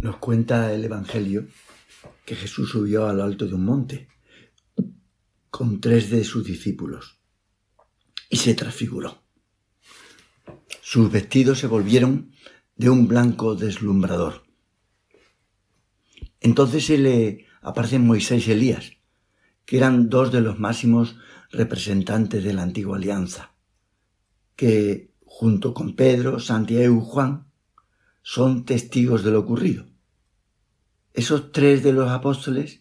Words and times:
Nos 0.00 0.18
cuenta 0.18 0.72
el 0.72 0.84
Evangelio 0.84 1.48
que 2.24 2.36
Jesús 2.36 2.70
subió 2.70 3.06
a 3.06 3.12
lo 3.12 3.24
alto 3.24 3.46
de 3.46 3.54
un 3.54 3.64
monte 3.64 4.08
con 5.50 5.80
tres 5.80 6.08
de 6.08 6.22
sus 6.22 6.44
discípulos 6.44 7.18
y 8.30 8.36
se 8.36 8.54
transfiguró. 8.54 9.24
Sus 10.82 11.10
vestidos 11.10 11.58
se 11.58 11.66
volvieron 11.66 12.30
de 12.76 12.90
un 12.90 13.08
blanco 13.08 13.56
deslumbrador. 13.56 14.44
Entonces 16.40 16.86
se 16.86 16.98
le 16.98 17.46
aparecen 17.60 18.06
Moisés 18.06 18.46
y 18.46 18.52
Elías, 18.52 18.92
que 19.64 19.78
eran 19.78 20.08
dos 20.08 20.30
de 20.30 20.42
los 20.42 20.60
máximos 20.60 21.16
representantes 21.50 22.44
de 22.44 22.52
la 22.52 22.62
antigua 22.62 22.98
alianza, 22.98 23.56
que 24.54 25.12
junto 25.24 25.74
con 25.74 25.96
Pedro, 25.96 26.38
Santiago 26.38 26.98
y 26.98 27.04
Juan 27.04 27.47
son 28.28 28.66
testigos 28.66 29.24
de 29.24 29.30
lo 29.30 29.40
ocurrido. 29.40 29.86
Esos 31.14 31.50
tres 31.50 31.82
de 31.82 31.94
los 31.94 32.10
apóstoles 32.10 32.80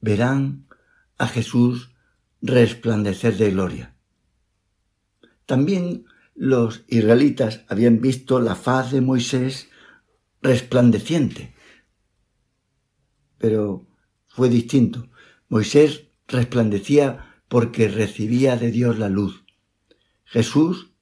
verán 0.00 0.68
a 1.18 1.26
Jesús 1.26 1.90
resplandecer 2.40 3.36
de 3.36 3.50
gloria. 3.50 3.96
También 5.46 6.04
los 6.36 6.84
israelitas 6.86 7.64
habían 7.66 8.00
visto 8.00 8.38
la 8.38 8.54
faz 8.54 8.92
de 8.92 9.00
Moisés 9.00 9.68
resplandeciente, 10.42 11.52
pero 13.36 13.84
fue 14.28 14.48
distinto. 14.48 15.08
Moisés 15.48 16.04
resplandecía 16.28 17.34
porque 17.48 17.88
recibía 17.88 18.56
de 18.56 18.70
Dios 18.70 18.96
la 18.96 19.08
luz. 19.08 19.42
Jesús, 20.24 20.93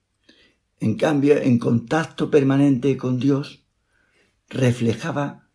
en 0.83 0.97
cambio, 0.97 1.37
en 1.37 1.61
contacto 1.61 2.29
permanente 2.29 2.97
con 2.97 3.21
Dios, 3.21 3.65
reflejaba 4.49 5.49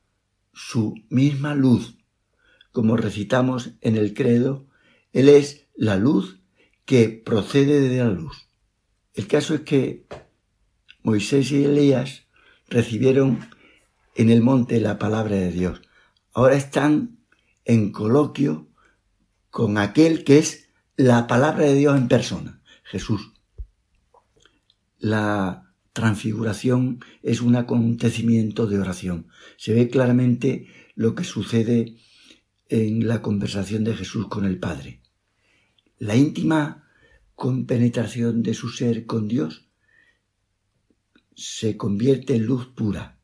su 0.54 0.96
misma 1.10 1.54
luz. 1.54 1.98
Como 2.72 2.96
recitamos 2.96 3.72
en 3.82 3.98
el 3.98 4.14
credo, 4.14 4.68
Él 5.12 5.28
es 5.28 5.68
la 5.76 5.98
luz 5.98 6.40
que 6.86 7.10
procede 7.10 7.82
de 7.82 7.98
la 7.98 8.10
luz. 8.10 8.48
El 9.14 9.28
caso 9.28 9.54
es 9.54 9.62
que 9.62 10.08
Moisés 11.04 11.52
y 11.52 11.66
Elías 11.66 12.28
recibieron 12.70 13.50
en 14.16 14.30
el 14.30 14.42
monte 14.42 14.80
la 14.80 14.98
palabra 14.98 15.36
de 15.36 15.52
Dios. 15.52 15.82
Ahora 16.34 16.56
están 16.56 17.20
en 17.66 17.92
coloquio 17.92 18.70
con 19.50 19.78
aquel 19.78 20.24
que 20.24 20.38
es 20.38 20.70
la 20.96 21.28
palabra 21.28 21.66
de 21.66 21.76
Dios 21.76 21.98
en 21.98 22.08
persona, 22.08 22.62
Jesús. 22.86 23.34
La 25.10 25.72
transfiguración 25.94 27.00
es 27.24 27.40
un 27.40 27.56
acontecimiento 27.56 28.68
de 28.68 28.78
oración. 28.78 29.28
Se 29.56 29.74
ve 29.74 29.88
claramente 29.88 30.68
lo 30.96 31.16
que 31.16 31.24
sucede 31.24 31.96
en 32.68 33.08
la 33.08 33.22
conversación 33.22 33.86
de 33.86 33.96
Jesús 33.96 34.28
con 34.28 34.44
el 34.44 34.60
Padre. 34.60 35.02
La 35.98 36.18
íntima 36.18 36.90
compenetración 37.36 38.44
de 38.44 38.54
su 38.54 38.68
ser 38.68 39.06
con 39.06 39.30
Dios 39.30 39.70
se 41.36 41.78
convierte 41.78 42.36
en 42.36 42.46
luz 42.46 42.68
pura. 42.68 43.18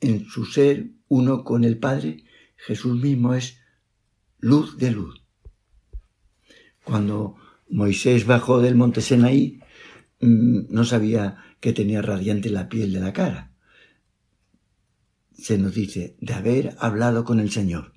En 0.00 0.24
su 0.24 0.44
ser 0.44 0.90
uno 1.06 1.44
con 1.44 1.62
el 1.62 1.78
Padre, 1.78 2.24
Jesús 2.56 3.00
mismo 3.00 3.34
es 3.34 3.60
luz 4.40 4.76
de 4.76 4.90
luz. 4.90 5.22
Cuando 6.82 7.36
Moisés 7.68 8.26
bajó 8.26 8.60
del 8.60 8.74
monte 8.74 9.02
Senaí, 9.02 9.60
Mm, 9.60 9.67
no 10.20 10.84
sabía 10.84 11.36
que 11.60 11.72
tenía 11.72 12.02
radiante 12.02 12.50
la 12.50 12.68
piel 12.68 12.92
de 12.92 13.00
la 13.00 13.12
cara. 13.12 13.52
Se 15.32 15.58
nos 15.58 15.74
dice 15.74 16.16
de 16.20 16.34
haber 16.34 16.74
hablado 16.78 17.24
con 17.24 17.38
el 17.40 17.50
Señor. 17.50 17.94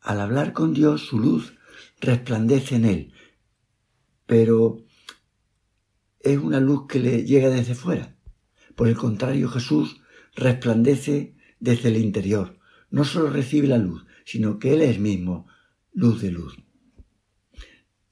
Al 0.00 0.20
hablar 0.20 0.52
con 0.52 0.74
Dios, 0.74 1.02
su 1.02 1.18
luz 1.18 1.54
resplandece 2.00 2.76
en 2.76 2.84
él, 2.84 3.12
pero 4.26 4.84
es 6.20 6.38
una 6.38 6.60
luz 6.60 6.86
que 6.88 6.98
le 6.98 7.24
llega 7.24 7.48
desde 7.48 7.74
fuera. 7.74 8.16
Por 8.74 8.88
el 8.88 8.96
contrario, 8.96 9.48
Jesús 9.48 10.00
resplandece 10.34 11.34
desde 11.58 11.88
el 11.88 11.96
interior. 11.96 12.58
No 12.90 13.04
solo 13.04 13.30
recibe 13.30 13.68
la 13.68 13.78
luz, 13.78 14.04
sino 14.24 14.58
que 14.58 14.74
Él 14.74 14.82
es 14.82 14.98
mismo 14.98 15.46
luz 15.92 16.22
de 16.22 16.30
luz. 16.30 16.56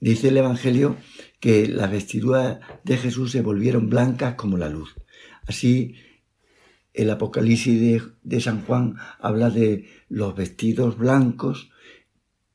Dice 0.06 0.28
el 0.28 0.36
Evangelio 0.36 0.98
que 1.40 1.66
las 1.66 1.90
vestiduras 1.90 2.60
de 2.84 2.96
Jesús 2.96 3.32
se 3.32 3.42
volvieron 3.42 3.90
blancas 3.90 4.36
como 4.36 4.56
la 4.56 4.68
luz. 4.68 4.94
Así, 5.48 5.96
el 6.94 7.10
Apocalipsis 7.10 8.04
de, 8.22 8.40
San 8.40 8.62
Juan 8.62 8.94
habla 9.18 9.50
de 9.50 9.90
los 10.08 10.36
vestidos 10.36 10.96
blancos 10.96 11.72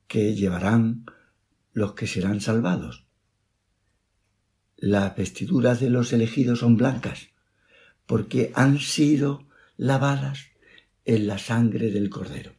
que 0.08 0.34
llevarán 0.34 1.04
los 1.74 1.92
que 1.92 2.08
serán 2.08 2.40
salvados. 2.40 3.06
Las 4.78 5.14
vestiduras 5.18 5.82
de 5.82 5.90
los 5.90 6.14
elegidos 6.14 6.60
son 6.60 6.78
blancas 6.78 7.32
porque 8.06 8.54
han 8.56 8.80
sido 8.80 9.46
lavadas 9.76 10.52
en 11.04 11.28
la 11.28 11.38
sangre 11.38 11.92
del 11.92 12.10
Cordero. 12.10 12.54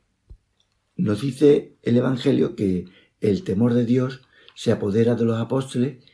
Nos 0.96 1.22
dice 1.22 1.78
el 1.80 1.96
Evangelio 1.96 2.54
que 2.54 2.84
el 3.22 3.42
temor 3.42 3.72
de 3.72 3.86
Dios 3.86 4.20
se 4.54 4.72
apodera 4.72 5.14
de 5.14 5.24
los 5.24 5.40
apóstoles 5.40 6.04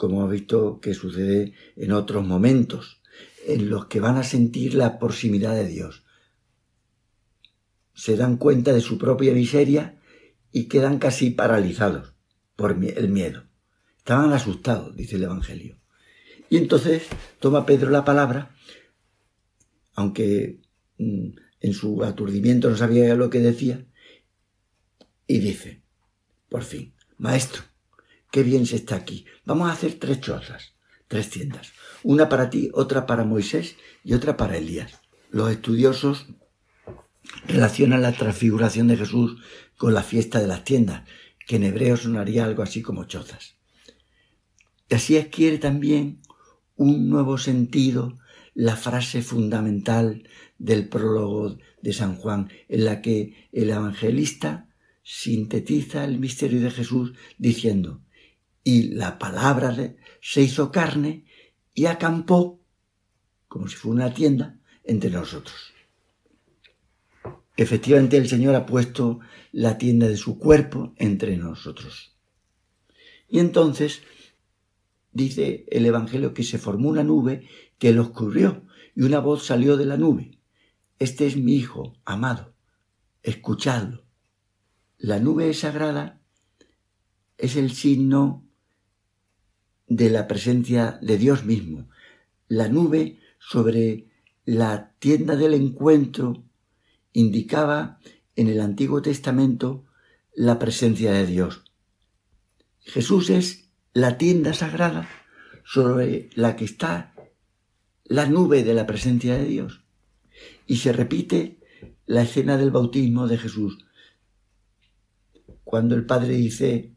como 0.00 0.22
ha 0.22 0.28
visto 0.28 0.80
que 0.80 0.94
sucede 0.94 1.52
en 1.76 1.92
otros 1.92 2.26
momentos, 2.26 3.02
en 3.46 3.68
los 3.68 3.84
que 3.84 4.00
van 4.00 4.16
a 4.16 4.22
sentir 4.22 4.72
la 4.72 4.98
proximidad 4.98 5.54
de 5.54 5.68
Dios. 5.68 6.04
Se 7.92 8.16
dan 8.16 8.38
cuenta 8.38 8.72
de 8.72 8.80
su 8.80 8.96
propia 8.96 9.34
miseria 9.34 10.00
y 10.52 10.68
quedan 10.68 10.98
casi 10.98 11.28
paralizados 11.28 12.14
por 12.56 12.70
el 12.82 13.08
miedo. 13.10 13.44
Estaban 13.98 14.32
asustados, 14.32 14.96
dice 14.96 15.16
el 15.16 15.24
Evangelio. 15.24 15.76
Y 16.48 16.56
entonces 16.56 17.02
toma 17.38 17.66
Pedro 17.66 17.90
la 17.90 18.02
palabra, 18.02 18.56
aunque 19.94 20.60
mm, 20.96 21.28
en 21.60 21.74
su 21.74 22.02
aturdimiento 22.04 22.70
no 22.70 22.76
sabía 22.78 23.14
lo 23.16 23.28
que 23.28 23.40
decía, 23.40 23.84
y 25.26 25.40
dice, 25.40 25.82
por 26.50 26.64
fin, 26.64 26.94
Maestro, 27.16 27.62
qué 28.30 28.42
bien 28.42 28.66
se 28.66 28.76
está 28.76 28.96
aquí. 28.96 29.24
Vamos 29.44 29.70
a 29.70 29.72
hacer 29.72 29.94
tres 29.94 30.20
chozas, 30.20 30.74
tres 31.08 31.30
tiendas. 31.30 31.72
Una 32.02 32.28
para 32.28 32.50
ti, 32.50 32.70
otra 32.74 33.06
para 33.06 33.24
Moisés 33.24 33.76
y 34.04 34.14
otra 34.14 34.36
para 34.36 34.56
Elías. 34.56 35.00
Los 35.30 35.50
estudiosos 35.50 36.26
relacionan 37.46 38.02
la 38.02 38.12
transfiguración 38.12 38.88
de 38.88 38.96
Jesús 38.96 39.40
con 39.76 39.94
la 39.94 40.02
fiesta 40.02 40.40
de 40.40 40.48
las 40.48 40.64
tiendas, 40.64 41.08
que 41.46 41.56
en 41.56 41.64
hebreo 41.64 41.96
sonaría 41.96 42.44
algo 42.44 42.62
así 42.62 42.82
como 42.82 43.04
chozas. 43.04 43.56
Y 44.88 44.94
así 44.96 45.16
adquiere 45.16 45.58
también 45.58 46.20
un 46.74 47.08
nuevo 47.08 47.38
sentido 47.38 48.18
la 48.54 48.74
frase 48.74 49.22
fundamental 49.22 50.28
del 50.58 50.88
prólogo 50.88 51.58
de 51.80 51.92
San 51.92 52.16
Juan, 52.16 52.50
en 52.68 52.84
la 52.84 53.00
que 53.00 53.48
el 53.52 53.70
evangelista 53.70 54.69
sintetiza 55.12 56.04
el 56.04 56.20
misterio 56.20 56.60
de 56.60 56.70
Jesús 56.70 57.14
diciendo, 57.36 58.00
y 58.62 58.94
la 58.94 59.18
palabra 59.18 59.96
se 60.20 60.40
hizo 60.40 60.70
carne 60.70 61.24
y 61.74 61.86
acampó, 61.86 62.60
como 63.48 63.66
si 63.66 63.74
fuera 63.74 64.06
una 64.06 64.14
tienda, 64.14 64.60
entre 64.84 65.10
nosotros. 65.10 65.74
Efectivamente 67.56 68.18
el 68.18 68.28
Señor 68.28 68.54
ha 68.54 68.66
puesto 68.66 69.18
la 69.50 69.78
tienda 69.78 70.06
de 70.06 70.16
su 70.16 70.38
cuerpo 70.38 70.94
entre 70.96 71.36
nosotros. 71.36 72.16
Y 73.28 73.40
entonces 73.40 74.02
dice 75.12 75.66
el 75.70 75.86
Evangelio 75.86 76.34
que 76.34 76.44
se 76.44 76.58
formó 76.58 76.88
una 76.88 77.02
nube 77.02 77.48
que 77.78 77.92
los 77.92 78.10
cubrió 78.10 78.64
y 78.94 79.02
una 79.02 79.18
voz 79.18 79.44
salió 79.44 79.76
de 79.76 79.86
la 79.86 79.96
nube. 79.96 80.38
Este 81.00 81.26
es 81.26 81.36
mi 81.36 81.56
Hijo 81.56 81.96
amado, 82.04 82.54
escuchadlo. 83.24 84.04
La 85.02 85.18
nube 85.18 85.54
sagrada 85.54 86.20
es 87.38 87.56
el 87.56 87.70
signo 87.72 88.46
de 89.86 90.10
la 90.10 90.28
presencia 90.28 90.98
de 91.00 91.16
Dios 91.16 91.46
mismo. 91.46 91.88
La 92.48 92.68
nube 92.68 93.18
sobre 93.38 94.10
la 94.44 94.92
tienda 94.98 95.36
del 95.36 95.54
encuentro 95.54 96.44
indicaba 97.14 97.98
en 98.36 98.48
el 98.48 98.60
Antiguo 98.60 99.00
Testamento 99.00 99.86
la 100.34 100.58
presencia 100.58 101.12
de 101.12 101.24
Dios. 101.24 101.64
Jesús 102.80 103.30
es 103.30 103.70
la 103.94 104.18
tienda 104.18 104.52
sagrada 104.52 105.08
sobre 105.64 106.28
la 106.34 106.56
que 106.56 106.66
está 106.66 107.14
la 108.04 108.26
nube 108.26 108.64
de 108.64 108.74
la 108.74 108.86
presencia 108.86 109.38
de 109.38 109.46
Dios. 109.46 109.82
Y 110.66 110.76
se 110.76 110.92
repite 110.92 111.58
la 112.04 112.20
escena 112.20 112.58
del 112.58 112.70
bautismo 112.70 113.28
de 113.28 113.38
Jesús. 113.38 113.78
Cuando 115.70 115.94
el 115.94 116.04
Padre 116.04 116.34
dice, 116.34 116.96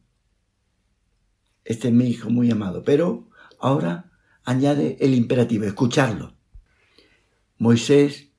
este 1.64 1.90
es 1.90 1.94
mi 1.94 2.08
hijo 2.08 2.32
muy 2.32 2.50
amado. 2.50 2.82
Pero 2.84 3.30
ahora 3.60 4.10
añade 4.44 4.98
el 5.00 5.14
imperativo, 5.14 5.66
escucharlo. 5.66 6.34
Moisés 7.60 8.32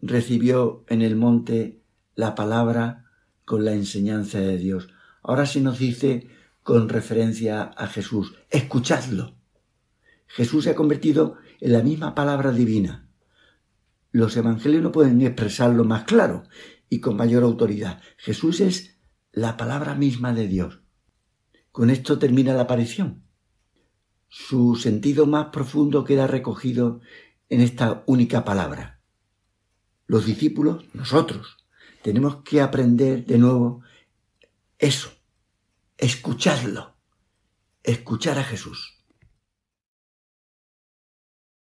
recibió 0.00 0.84
en 0.88 1.02
el 1.02 1.14
monte 1.14 1.84
la 2.16 2.34
palabra 2.34 3.12
con 3.44 3.64
la 3.64 3.74
enseñanza 3.74 4.40
de 4.40 4.58
Dios. 4.58 4.88
Ahora 5.22 5.46
se 5.46 5.60
nos 5.60 5.78
dice 5.78 6.26
con 6.64 6.88
referencia 6.88 7.62
a 7.62 7.86
Jesús, 7.86 8.34
escuchadlo. 8.50 9.36
Jesús 10.26 10.64
se 10.64 10.70
ha 10.70 10.74
convertido 10.74 11.36
en 11.60 11.74
la 11.74 11.82
misma 11.84 12.16
palabra 12.16 12.50
divina. 12.50 13.06
Los 14.10 14.36
evangelios 14.36 14.82
no 14.82 14.90
pueden 14.90 15.22
expresarlo 15.22 15.84
más 15.84 16.02
claro 16.02 16.42
y 16.88 16.98
con 16.98 17.16
mayor 17.16 17.44
autoridad. 17.44 18.02
Jesús 18.16 18.60
es 18.60 18.91
la 19.32 19.56
palabra 19.56 19.94
misma 19.94 20.34
de 20.34 20.46
Dios. 20.46 20.80
Con 21.70 21.88
esto 21.88 22.18
termina 22.18 22.52
la 22.52 22.62
aparición. 22.62 23.24
Su 24.28 24.76
sentido 24.76 25.26
más 25.26 25.46
profundo 25.46 26.04
queda 26.04 26.26
recogido 26.26 27.00
en 27.48 27.62
esta 27.62 28.02
única 28.06 28.44
palabra. 28.44 29.00
Los 30.06 30.26
discípulos, 30.26 30.84
nosotros, 30.92 31.56
tenemos 32.02 32.42
que 32.42 32.60
aprender 32.60 33.24
de 33.24 33.38
nuevo 33.38 33.82
eso, 34.78 35.10
escucharlo, 35.96 36.94
escuchar 37.82 38.38
a 38.38 38.44
Jesús. 38.44 38.91